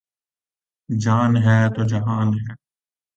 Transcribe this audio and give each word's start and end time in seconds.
جان 0.89 1.31
ہے 1.37 1.59
تو 1.75 1.81
جہان 1.87 2.29
ہے 2.39 2.53